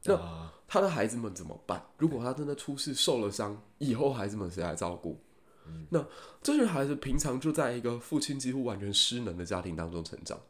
[0.04, 1.80] 那他的孩子们怎么办？
[1.98, 5.22] 如果他真的出事受了伤，以后孩子们谁来照顾？
[5.66, 6.04] 嗯，那
[6.42, 10.40] 这些孩子平常就在一个父亲几乎完全失能的家庭当中成长，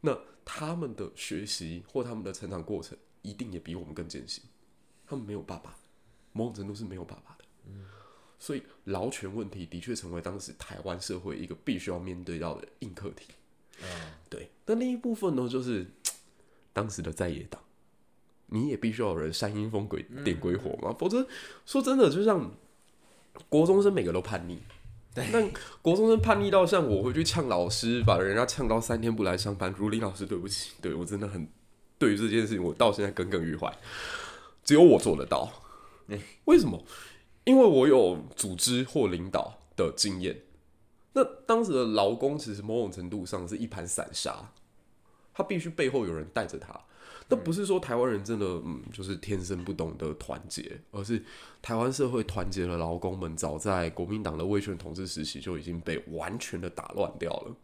[0.00, 4.42] 那他们的学习或他们的成长过程一定也比我们更艰辛。
[5.06, 5.76] 他们没有爸爸，
[6.32, 7.44] 某种程度是没有爸爸的。
[7.66, 7.84] 嗯。
[8.44, 13.28] 所以劳权问题的确成为当时台湾社会一个必须要面对到的硬课题。
[13.80, 13.86] 嗯，
[14.28, 14.50] 对。
[14.66, 15.86] 那另一部分呢，就是
[16.74, 17.58] 当时的在野党，
[18.48, 21.26] 你也必须要有人煽阴风鬼点鬼火嘛，否则
[21.64, 22.52] 说真的，就像
[23.48, 24.58] 国中生每个都叛逆，
[25.14, 25.26] 对。
[25.32, 31.48] 但国中生叛逆到像我回去呛老师，把人家呛到三天不来上班，如林老师，对不起，对我真的很
[31.98, 33.74] 对于这件事情，我到现在耿耿于怀。
[34.62, 35.50] 只有我做得到，
[36.44, 36.84] 为什么？
[37.44, 40.40] 因为我有组织或领导的经验，
[41.12, 44.50] 那当时的劳工其实某种程度上是一盘散沙，
[45.32, 46.78] 他必须背后有人带着他。
[47.28, 51.22] 那不是说台湾人真的嗯，就是天生不懂得团结，而是
[51.62, 57.56] 台湾社会团结的劳工们，早在国民党的威权统治时期就已经被完全的打乱掉了。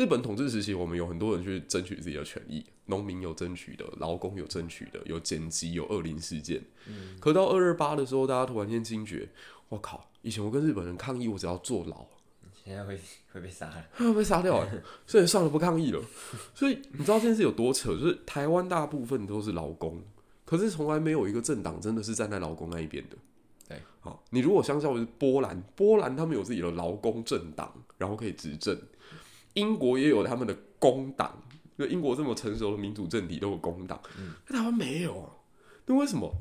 [0.00, 6.62] 日本统治时期，我们有很多人去争取自己的权益，农民有争取的，劳工有争取的，有剪辑，有恶灵事件。
[6.86, 7.18] 嗯。
[7.20, 9.28] 可到二二八的时候，大家突然间惊觉，
[9.68, 10.10] 我靠！
[10.22, 12.06] 以前我跟日本人抗议，我只要坐牢，
[12.64, 12.98] 现在会
[13.30, 14.66] 会被杀了，会 被杀掉，
[15.06, 16.00] 所以算了，不抗议了。
[16.54, 17.90] 所以你知道这件事有多扯？
[17.90, 20.02] 就是台湾大部分都是劳工，
[20.46, 23.16] 可是从来没有一个政党真的是站在劳工那一边的。
[23.68, 28.80] 对，好，你如果相较于波兰，波兰他们有自己的劳工政党，然后可以执政。
[29.54, 31.42] 英国也有他们的工党，
[31.78, 35.30] 就英国这么成熟的民主政体都有工党，嗯，台湾没有，
[35.86, 36.34] 那为什么？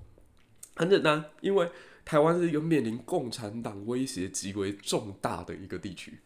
[0.75, 1.69] 很简单，因为
[2.05, 6.19] 台湾是一个面临共产党威胁极为重大的一个地区。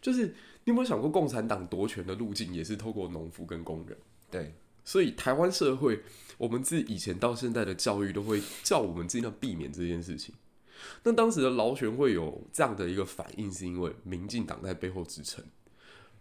[0.00, 0.34] 就是你
[0.66, 3.98] 有没有想过，共产党夺权的路径也是透过农夫跟工人？
[4.30, 6.00] 对，所以台湾社会，
[6.38, 10.34] 我们自以前到现在的教育都会叫我们尽量避免这件事情。
[11.02, 15.44] 那当时的劳权会有这样的一个反应，是因为民进党在背后支撑。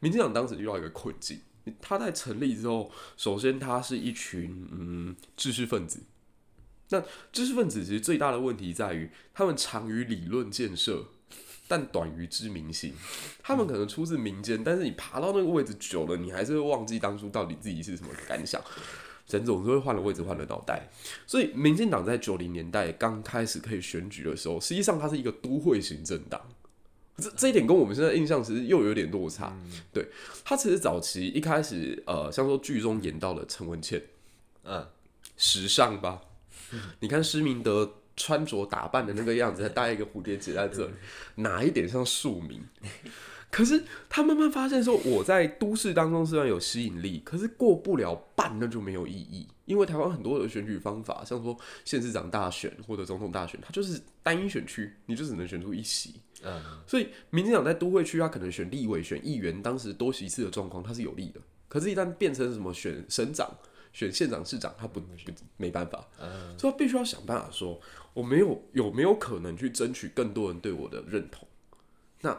[0.01, 1.39] 民进党当时遇到一个困境，
[1.79, 6.01] 他在成立之后，首先他是一群嗯知识分子。
[6.89, 11.05] 那知识分子其实最大的问题在于，他们长于理论建设，
[11.65, 12.93] 但短于知名性。
[13.41, 18.61] 他们可能出自民间，但是你爬到那个位置久了，你还是会忘记当初到底自己是什么感想。
[19.27, 20.89] 人总是会换了位置，换了脑袋。
[21.25, 26.41] 所以，民进党在九零年代刚开始可以选举的时候，实际上它是一个都会型政党。
[27.17, 29.55] 这这一点跟我们现在印象其实又有点落差。
[29.65, 30.07] 嗯、对，
[30.43, 34.01] 他其实早期一开始，呃，像说剧中演到了陈文茜，
[34.63, 34.87] 嗯，
[35.37, 36.21] 时尚吧？
[36.71, 40.91] 嗯、 你看施明德穿着打扮的那个样子，还戴一个蝴蝶结在这里，
[41.35, 42.63] 嗯、哪一点像庶民？
[43.51, 49.45] 可是他慢慢发现说，我在都市当中虽然有吸引力，可是过不了半那就没有意义。
[49.65, 56.15] 因为台湾很多的选举方法，像说县市长大选或者总统大选，它就是单一选区，你就只能选出一席。
[56.43, 61.39] 嗯，所以民进党在都会区，他可能选立委、选议员，当时多席次的状况，它是有利的。
[61.67, 63.49] 可是，一旦变成什么选省长、
[63.93, 65.01] 选县长、市长，他不
[65.57, 66.07] 没办法。
[66.57, 67.79] 所以他必须要想办法说，
[68.13, 71.45] 我没有有没有可能去争取更多人对我的认同？
[72.21, 72.37] 那。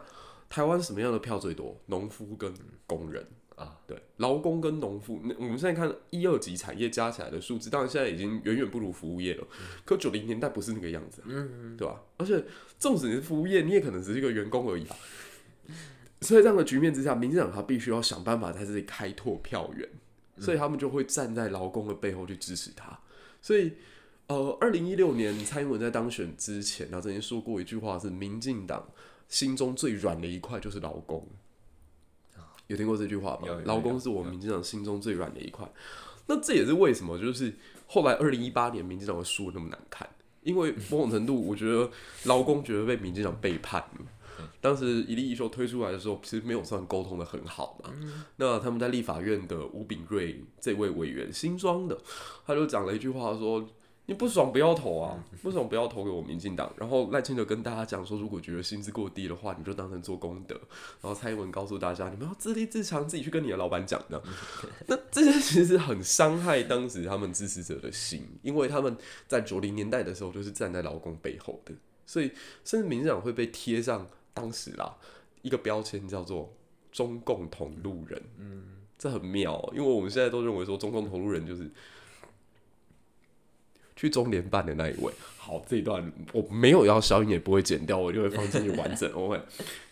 [0.53, 1.81] 台湾什么样的票最多？
[1.87, 2.53] 农夫跟
[2.87, 5.19] 工人啊，对，劳工跟农夫。
[5.25, 9.47] 那我们现在看一二级产业加起来的数字，当然现在已经远远不如服务业了。
[9.59, 12.03] 嗯、可九零年代不是那个样子，嗯嗯，对吧？
[12.19, 12.45] 而且
[12.79, 14.97] 纵使你是服务业，你也可能只是一个员工而已啊。
[16.21, 19.88] 所以这样的局面之下，民进党他必须要想办法在这里开拓票源。
[20.38, 22.99] 所以他们就会站在劳工的背后去支持他。
[23.41, 23.73] 所以，
[24.27, 28.88] 呃，二零一六年蔡英文在当选之前，他曾经说过一句话：是民进党
[29.33, 31.27] 心中最软的一块就是劳工。
[32.66, 33.49] 有听过这句话吗？
[33.64, 35.66] 劳工是我们民进党心中最软的一块。
[36.27, 37.55] 那这也是为什么，就是
[37.87, 40.07] 后来二零一八年民进党会输得那么难看，
[40.42, 41.90] 因为 某种程度，我觉得
[42.25, 44.47] 劳工觉得被民进党背叛了。
[44.61, 47.90] 当时一例一休推出来的时候，其实没有算沟通的很好嘛。
[48.37, 51.99] 那他们在立法院的吴炳瑞这位委员，新装的，
[52.47, 53.66] 他就讲了一句话说。
[54.07, 55.25] 你不爽不要投啊！
[55.41, 56.73] 不爽不要投给我民进党。
[56.77, 60.57] 然后赖清德跟大家讲说，如果觉得薪资过低的话，你就当成做功德。
[61.01, 64.21] 然后蔡英文告诉大家，你们要自立自强，自己去跟你的老板讲的。
[64.88, 68.97] 那这些其实很伤害当时他们支持者的心，因为他们
[69.29, 71.73] 在九零年代的时候就是站在劳工背后的，
[72.05, 72.33] 所以
[72.65, 74.97] 甚至民进党会被贴上当时啦
[75.43, 76.53] 一个标签，叫做
[76.91, 78.21] 中共同路人。
[78.37, 78.65] 嗯，
[78.99, 81.71] 这很妙，因为我们现在都认为说中共同路人就是。
[84.03, 89.09] 去中联办的那一位，好，这一段我没有要消音，也不会剪掉，我就会放进去完整。
[89.15, 89.41] 我会，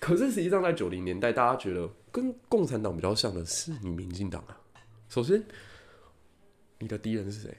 [0.00, 4.58] 可是实际上在九零年代，大家觉得跟共产党比较像的是你民进党啊。
[5.08, 5.40] 首先，
[6.80, 7.56] 你的敌人是谁？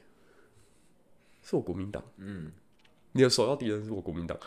[1.41, 2.03] 是我国民党。
[2.17, 2.51] 嗯，
[3.13, 4.37] 你的首要敌人是我国民党。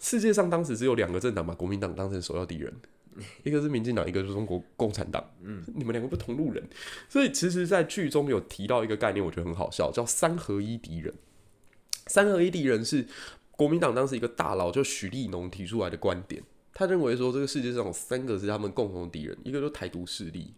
[0.00, 2.74] 世界上当时只有两个政党把国民党当成首要敌人，
[3.44, 5.24] 一个是民进党，一个是中国共产党。
[5.42, 6.60] 嗯，你们两个不同路人。
[7.08, 11.14] 所以，其实，在剧中有提到一个概念，我觉得很好笑，叫三合一敌人。
[12.06, 13.06] 三合一敌人是
[13.52, 16.42] 国民党当时一个大佬，就许立农提出来的观点。
[16.74, 20.54] 他认为说，这个世界上有三个是他们共同敌人，一个就是台独势力，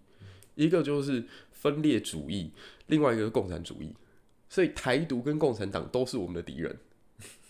[0.54, 2.52] 一个就是分裂主义，
[2.87, 3.92] 另外一个是共产主义。
[4.48, 6.78] 所以台独跟共产党都是我们的敌人。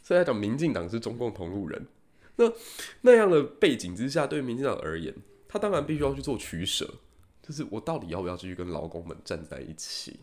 [0.02, 1.87] 所以来讲，民进党是中共同路人。
[2.37, 2.50] 那
[3.02, 5.14] 那样的背景之下，对于民进党而言，
[5.46, 6.88] 他当然必须要去做取舍，
[7.42, 10.18] 就是我到底要不要继续跟劳工们站在一起？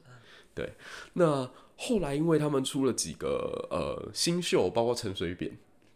[0.53, 0.73] 对，
[1.13, 1.49] 那。
[1.83, 5.51] 后来，因为他们出了几个呃新秀，包括陈水扁，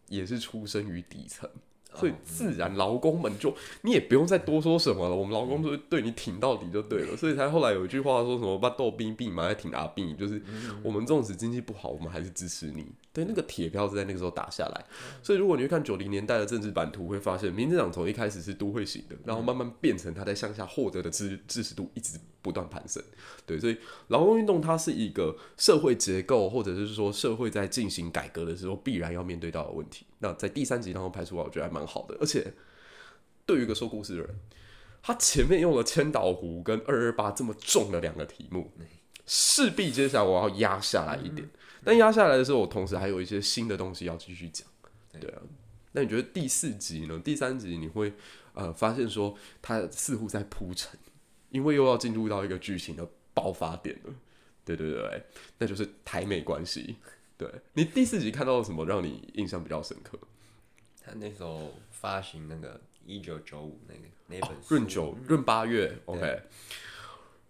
[0.09, 1.47] 也是出生于底层。
[1.93, 7.15] 所以自然劳工们就你也不用再多说什么了，我们劳工就会对你挺到底就对了。
[7.15, 10.41] 所以才后来有一句话说什么“把豆兵兵嘛，还挺阿兵”，就是
[10.83, 12.85] 我们纵使经济不好，我们还是支持你。
[13.13, 14.85] 对，那个铁票是在那个时候打下来。
[15.23, 23.01] 所以如果你去看九零年代的政治版图，会发现民进党从一开始是都会型的，然后慢慢变成他在向下获得的支支持度一直不断攀升。
[23.47, 23.75] 对，所以
[24.09, 30.05] 劳工运动它是一个社会结构，或者是说社会在进行改革的时候必然要面对到的问题。
[30.19, 32.15] 那在第三集当中拍出来，我觉得还蛮好的。
[32.21, 32.53] 而且，
[33.47, 34.39] 对于一个说故事的人，
[35.01, 38.71] 他前面用了千岛湖跟二二八这么重的两个题目，
[39.25, 41.49] 势必接下来我要压下来一点。
[41.83, 44.67] 但压下来的时候，我同时还有一些新的东西要继续讲。
[45.19, 45.41] 对啊，
[45.93, 47.19] 那你觉得第四集呢？
[47.23, 48.13] 第三集你会
[48.53, 50.99] 呃发现说，他似乎在铺陈，
[51.55, 54.13] 因为又要进入到一个剧情的爆发点了。
[54.65, 55.23] 对对对，
[55.57, 56.97] 那就是台美关系。
[57.37, 60.19] 对，你第四集看到了什么让你印象比较深刻？
[61.01, 66.41] 他那时候发行那个一九九五那个那本闰九闰八月，OK，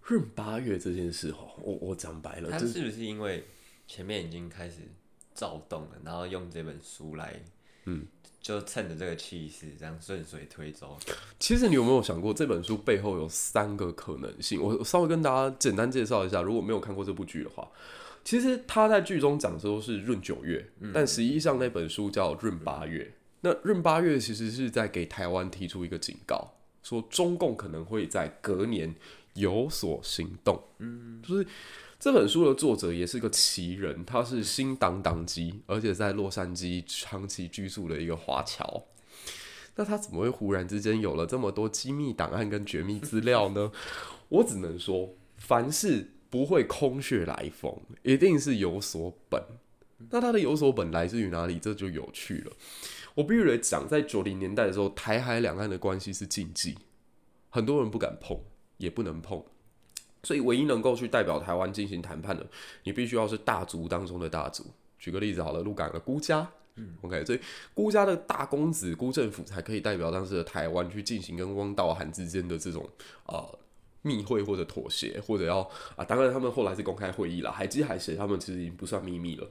[0.04, 3.44] 闰八月这件事哦，我我讲白了，他是不是因为
[3.88, 4.82] 前面已经开始
[5.34, 7.42] 躁动了，然后用这本书来，
[7.86, 8.06] 嗯，
[8.46, 10.96] 就趁着这个气势这样顺水推舟？
[11.40, 14.62] 其实你有没有想过，这本书背后有三个可能性？
[14.62, 17.68] 我稍微跟大家简单介绍一下，如果没有看过这部剧的话。
[18.24, 23.12] 其实他在剧中讲的都是闰九月，但实际上那本书叫闰八月。
[23.42, 26.54] 那闰八月其实是在给台湾提出一个警告，
[26.84, 28.94] 说中共可能会在隔年
[29.34, 30.64] 有所行动。
[30.78, 31.48] 嗯，就是
[32.06, 38.84] 这本书的作者也是个奇人，他是新党党籍，而且在洛杉矶长期居住的一个华侨。
[39.76, 43.72] 那他怎么会忽然之间有了这么多机密档案跟绝密资料呢？
[44.30, 46.12] 我只能说，凡事。
[46.30, 49.42] 不会空穴来风，一定是有所本。
[50.12, 51.58] 那他的有所本来自于哪里？
[51.58, 52.52] 这就有趣了。
[53.16, 56.78] 我必须得讲，在九零年代的时候，台海两岸的关系是禁忌，
[57.50, 58.38] 很多人不敢碰，
[58.78, 59.44] 也不能碰。
[60.26, 62.46] 所以，唯一能够去代表台湾进行谈判的，
[62.84, 64.66] 你必须要是大族当中的大族。
[65.00, 67.40] 举个例子好了，鹿港的辜家，嗯，OK，所以
[67.74, 72.90] 辜家的大公子辜振甫才可以代表当时的台湾去进行跟汪道涵之间的这种
[73.28, 73.36] 啊。
[73.36, 73.60] 呃
[74.06, 79.50] 密会或者妥协，或者要啊，当然他们后来是公开会议了，海基海协他们其实已经不算秘密了。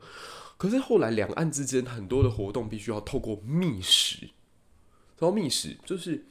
[0.57, 4.27] 可是后来两岸之间很多的活动必须要透过密使，
[5.19, 6.25] 然后密使就是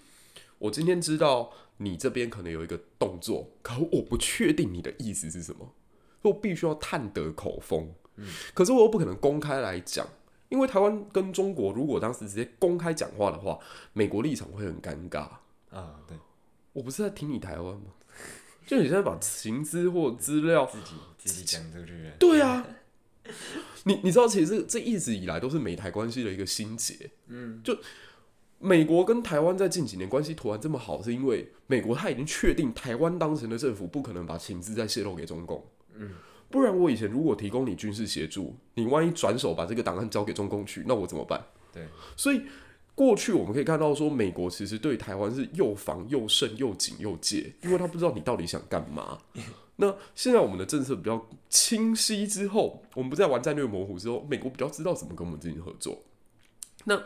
[0.57, 1.51] 我今天知道
[1.83, 5.73] 你这边可能有一个动作，可我不确定你的意思是什么，
[6.21, 7.93] 我必须要探得口风。
[8.15, 10.07] 嗯，可是我又不可能公开来讲，
[10.49, 13.59] 因为台湾跟中国如果当时直接公开讲话的话，
[13.93, 15.27] 美国立场会很尴尬
[15.69, 15.99] 啊。
[16.07, 16.17] 对，
[16.73, 17.87] 我不是在听你台湾吗？
[18.65, 22.65] 就你现在把情资或资料自己自己讲出去，对啊，
[23.83, 27.11] 你你知道，其实这这一直以来都是美台关系的一个心结。
[27.27, 27.77] 嗯，就
[28.63, 35.63] 美国跟台湾在近几年关系突然这么好，是因为美国他已经确定台湾当前的政府不可能把情资再泄露给中共。
[35.95, 36.11] 嗯，
[36.49, 41.43] 不然我以前如果提供你军事协助，你万一转手把这个档案交给中共去，那我怎么办？
[41.73, 42.41] 对，所以。
[42.95, 49.17] 过去我们可以看到，说美国其实对台湾是又防又慎又紧又戒，因为他不知道你到底想干嘛。
[49.77, 56.03] 那现在我们的政策比较清晰之后，我们不再玩战略模糊之后，美国比较知道怎么跟我们进行合作。
[56.83, 56.95] 那《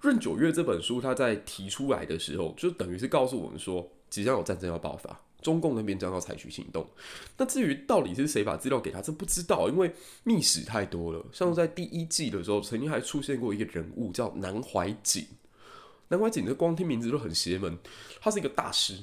[0.00, 6.88] 闰九月》这本书，它在提出来的时候，就等于是告诉我们说，即将有战争要爆发，中共那边将要采取行动。
[7.36, 9.92] 那至于到底是谁把资料给他，这不知道，因为
[10.24, 11.22] 秘史太多了。
[11.32, 15.26] 像在第一季的时候，曾经还出现过一个人物叫南怀瑾。
[16.08, 17.78] 南怀瑾这光听名字就很邪门，
[18.20, 18.94] 他是一个大师，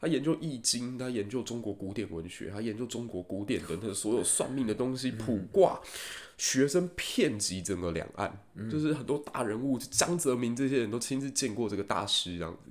[0.00, 5.80] 他研究易经，他研究中国古典文学，他研究中国古典等等所有算命的东西，卜卦，
[6.36, 8.38] 学生遍及整个两岸，
[8.70, 12.70] 就是很多大人物，张泽民这些人都亲自见过这个大师，这样子，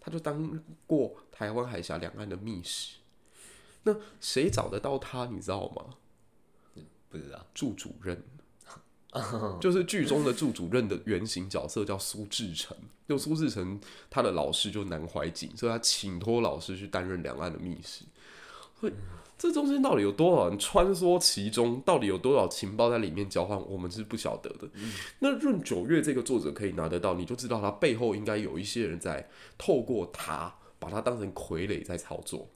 [0.00, 2.96] 他就当过台湾海峡两岸的密使。
[3.84, 5.26] 那谁找得到他？
[5.26, 5.94] 你知道吗？
[7.08, 8.22] 不知道，祝主任。
[9.60, 12.76] 就是剧中的祝主任的原型角色叫苏志成，
[13.08, 18.04] 就苏志成他的老师就南怀瑾，所以他请托老师去担任两岸的密使。
[18.80, 18.92] 所以
[19.38, 24.68] 这中间到底有多少人穿梭其中，到底有多少情报在里面交换，我们是不晓得的。
[25.18, 32.48] 那闰九月这个作者可以拿得到，你就知道他背后应该有一些人在透过他把他当成傀儡在操作。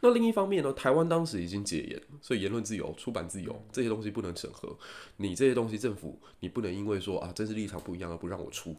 [0.00, 4.76] 那另一方面呢，台湾当时已经解严，所以言论自由、出版自由这些东西不能审核。
[5.16, 8.76] 你这些东西，政府你不能因为说啊政治立场不一样而不让我出。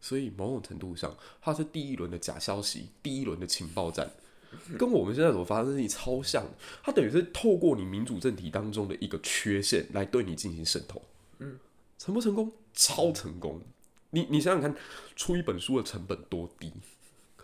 [0.00, 4.08] 所以某种程度上，它是第一轮的假消息，第一轮的情报战，
[4.78, 6.46] 跟我们现在所发生的事情超像。
[6.82, 11.02] 它等于是透过你民主政体当中的一个缺陷来对你进行渗透。
[11.40, 11.58] 嗯，
[11.98, 12.52] 成不成功？
[12.74, 13.60] 超成功。
[14.10, 14.74] 你你想想看，
[15.16, 16.72] 出一本书的成本多低？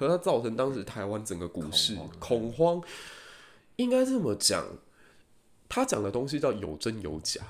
[0.06, 2.82] 可它造成当时台湾整个股市恐慌，
[3.76, 4.64] 应该这么讲，
[5.68, 7.42] 他讲的东西叫有真有假。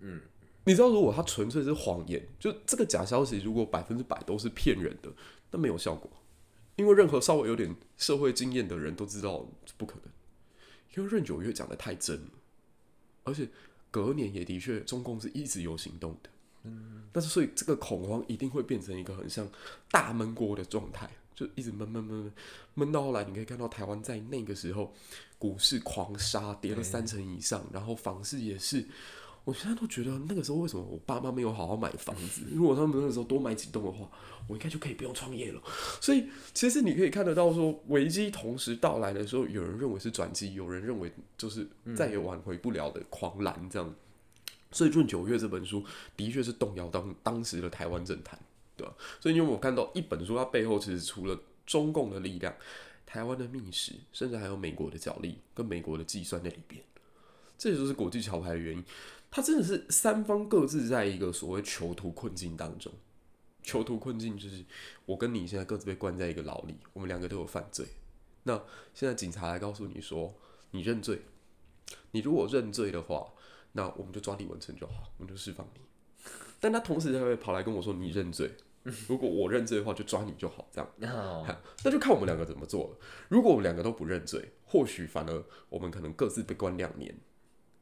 [0.00, 0.20] 嗯，
[0.64, 5.10] 你知道，如果他纯粹是谎言，就这个假消息，如果百分之百都是骗人的，
[5.50, 6.10] 那没有效果，
[6.76, 9.46] 因为任何稍微有点社会经验的人都知道
[9.76, 10.12] 不可能。
[10.96, 12.30] 因为闰九月讲的太真了，
[13.24, 13.48] 而且
[13.90, 16.30] 隔年也的确，中共是一直有行动的。
[16.64, 19.48] 嗯，但是所以这个恐慌一定会变成一个很像
[19.90, 21.08] 大闷锅的状态。
[21.34, 22.32] 就一直闷闷闷闷
[22.74, 24.92] 闷到后来，你可以看到台湾在那个时候
[25.38, 28.86] 股市狂杀，跌了三成以上，然后房市也是。
[29.44, 32.42] 我现在都觉得那个时候为什么我爸妈没有好好买房子？
[32.54, 34.08] 如果他们那个时候多买几栋的话，
[34.46, 35.60] 我应该就可以不用创业了。
[36.00, 41.66] 所以其实你可以看得到，说危机同时到来的时候，有人认为是转机，有人认为就是
[41.96, 43.92] 再也挽回不了的狂澜这样。
[44.70, 45.84] 所以《闰九月》这本书
[46.16, 48.38] 的确是动摇当当时的台湾政坛。
[48.76, 48.94] 对吧？
[49.20, 52.54] 所以因为我看到一本书，它背后其实除了中共的力量、
[53.06, 56.82] 台湾的密史，甚至还有美国的角力跟美国的计算在里边。
[57.56, 58.84] 这也就是国际桥牌的原因。
[59.30, 62.92] 它真的是三方各自在一个所谓囚徒困境当中。
[63.62, 64.64] 囚徒困境就是
[65.06, 67.86] 我跟你现在各自被关在一个牢里，我们两个都有犯罪。
[68.42, 68.60] 那
[68.92, 70.34] 现在警察来告诉你说，
[70.72, 71.22] 你认罪。
[72.10, 73.32] 你如果认罪的话，
[73.72, 75.80] 那我们就抓李文成就好，我们就释放你。
[76.62, 78.48] 但他同时还会跑来跟我说：“你认罪，
[79.08, 80.88] 如果我认罪的话，就抓你就好。”这样，
[81.82, 82.96] 那就看我们两个怎么做了。
[83.28, 87.12] 如果我们两个都不认罪，或许反而我们可能各自被关两年。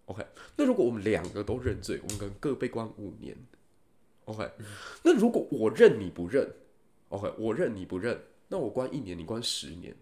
[0.06, 0.24] OK，
[0.56, 3.36] 那如果我们两个都认罪，我们可能各被关五年。
[4.24, 4.50] OK，
[5.02, 6.50] 那如果我认你不认
[7.10, 9.94] ，OK，我认你不认，那我关一年，你关十年。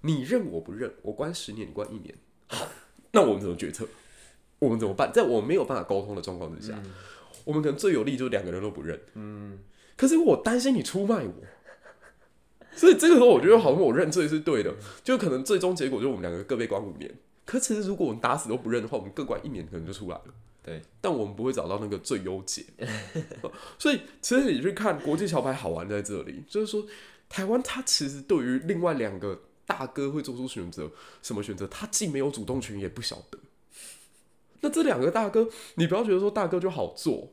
[0.00, 2.12] 你认我不认，我关十年，你关一年。
[2.48, 2.66] 好，
[3.12, 3.86] 那我们怎么决策？
[4.58, 5.12] 我们怎么办？
[5.12, 6.82] 在我没有办法沟通的状况之下。
[7.46, 9.60] 我们可能最有利就是两个人都不认，嗯，
[9.96, 11.32] 可是我担心你出卖我，
[12.74, 17.14] 所以这个时候我觉得好像我认罪是对的，就可能最终结果就是我们两个各被关五年。
[17.44, 20.34] 可其实如果我们打死都不认的话，我们各关一年可能就出来了，
[20.64, 20.82] 对。
[21.00, 22.64] 但我们不会找到那个最优解，
[23.78, 26.84] 所以其实你去看国际桥牌好玩在这里，就是说
[27.28, 30.90] 台湾它其实对于另外两个大哥会做出选择，
[31.22, 33.38] 什么选择，他既没有主动权，也不晓得。
[34.62, 37.30] 那这两个大哥，你不要觉得说大哥就好做。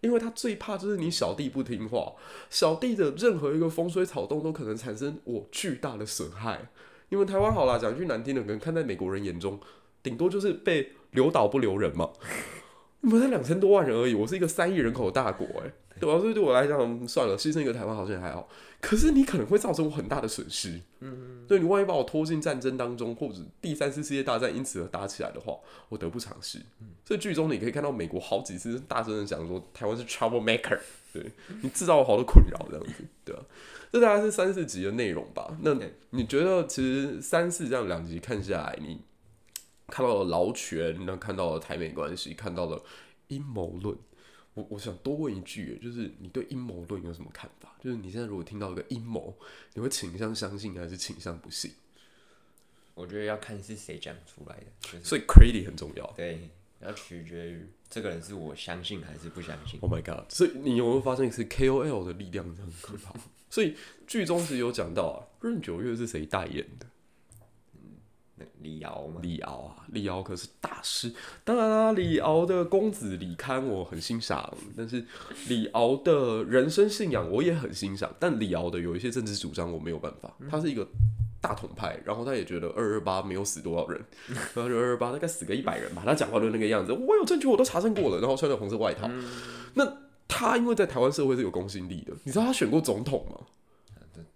[0.00, 2.14] 因为他最怕就是你小弟不听话，
[2.48, 6.70] 小弟的任何一个风吹草动都可能产生我巨大的损害。
[7.10, 9.58] 因为台湾好啦，讲句难听的，可能看在美国人眼中，
[10.02, 12.10] 顶多就是被留岛不留人嘛。
[13.02, 18.48] 我们才两千多万人而已，我是一个三亿人口的大国，哎，对啊，所以对我来讲，算了，牺牲一个台湾好像也还好。
[18.80, 20.80] 可是你可能会造成我很大的损失。
[21.00, 25.54] 嗯，对，你万一把我拖进战争当中，或者第三次世界大战因此而打起来的话，
[25.90, 26.58] 我得不偿失。
[26.80, 30.78] 嗯，所以剧中你可以看到美国好几次大声的讲说台湾是 trouble maker，
[31.12, 31.30] 对
[31.62, 33.42] 你制造了好多困扰这样子，对啊，
[33.92, 35.54] 这大概是三四集的内容吧。
[35.60, 35.76] 那
[36.10, 38.98] 你觉得其实三四这样两集看下来，你
[39.88, 42.82] 看到了劳权，那看到了台美关系，看到了
[43.28, 43.94] 阴谋论。
[44.60, 47.74] 我我想多问一句，就是你对阴谋论有什么看法？
[47.82, 49.34] 就是你现在如果听到一个阴谋，
[49.74, 51.70] 你会倾向相信还是倾向不信？
[52.94, 56.06] 我觉得要看是谁讲出来的，就是、所以 credit 很重要。
[56.14, 56.50] 对，
[56.80, 59.80] 要取决于这个人是我相信还是不相信。
[59.80, 60.30] Oh my god！
[60.30, 63.14] 所以你有没有发现是 KOL 的力量很可怕？
[63.48, 63.74] 所以
[64.06, 66.86] 剧中是有讲到啊，闰九月是谁代言的？
[68.62, 71.12] 李敖吗，李敖啊，李敖可是大师。
[71.44, 75.04] 当然啦，李敖的公子李堪我很欣赏，但是
[75.48, 78.14] 李敖的人生信仰我也很欣赏。
[78.18, 80.30] 但李敖的有一些政治主张我没有办法。
[80.50, 80.86] 他是一个
[81.40, 84.00] 大统派，然后他也觉得二二八没有死多少人，
[84.54, 86.02] 然后二二八大概死个一百人吧。
[86.04, 88.20] 他讲话就那个样子，我有证据，我都查证过了。
[88.20, 89.08] 然后穿着红色外套。
[89.74, 89.96] 那
[90.28, 93.46] 他因为在台湾社会是有公信力的，你知道他选过总统吗？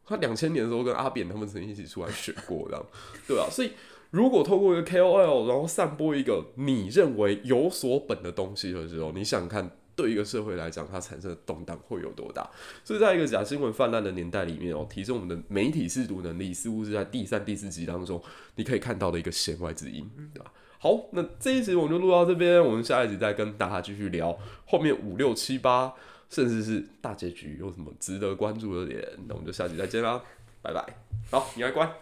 [0.06, 2.86] 他两千年的时候跟阿扁他们曾经一起出来选过，这样
[3.26, 3.46] 对啊？
[3.50, 3.72] 所以。
[4.14, 12.48] 如果透过一个 KOL，然后散播一个你认为有所本的东西的时候，你想看对一个社会来讲，它产生的动荡会有多大？
[12.84, 18.22] 所以，在一个假新闻泛滥的年代里面哦，提升我们的媒体识读能力，似乎是在第三、第四集当中
[18.54, 20.52] 你可以看到的一个弦外之音，对吧？
[20.78, 25.92] 好，那这一集我们就录到这边，我们下一集再跟大家继续聊后面五六七八，
[26.30, 30.22] 甚至是大结局有什么值得关注的点，那我们就下集再见啦，
[30.62, 30.86] 拜拜。
[31.32, 31.92] 好，你来关。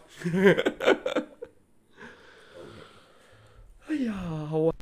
[3.93, 4.15] 哎呀，
[4.49, 4.73] 好玩。